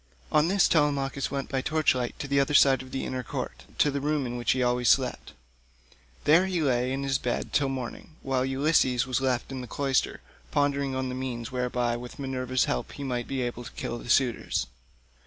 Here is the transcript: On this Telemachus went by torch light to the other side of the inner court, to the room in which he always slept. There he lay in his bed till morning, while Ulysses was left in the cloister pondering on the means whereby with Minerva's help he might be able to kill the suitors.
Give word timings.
On 0.31 0.47
this 0.47 0.67
Telemachus 0.67 1.29
went 1.29 1.47
by 1.49 1.61
torch 1.61 1.93
light 1.93 2.17
to 2.17 2.27
the 2.27 2.39
other 2.39 2.55
side 2.55 2.81
of 2.81 2.89
the 2.89 3.05
inner 3.05 3.21
court, 3.21 3.65
to 3.77 3.91
the 3.91 4.01
room 4.01 4.25
in 4.25 4.35
which 4.35 4.53
he 4.53 4.63
always 4.63 4.89
slept. 4.89 5.33
There 6.23 6.47
he 6.47 6.59
lay 6.63 6.91
in 6.91 7.03
his 7.03 7.19
bed 7.19 7.53
till 7.53 7.69
morning, 7.69 8.15
while 8.23 8.43
Ulysses 8.43 9.05
was 9.05 9.21
left 9.21 9.51
in 9.51 9.61
the 9.61 9.67
cloister 9.67 10.21
pondering 10.49 10.95
on 10.95 11.09
the 11.09 11.13
means 11.13 11.51
whereby 11.51 11.97
with 11.97 12.17
Minerva's 12.17 12.65
help 12.65 12.93
he 12.93 13.03
might 13.03 13.27
be 13.27 13.43
able 13.43 13.63
to 13.63 13.71
kill 13.73 13.99
the 13.99 14.09
suitors. 14.09 14.65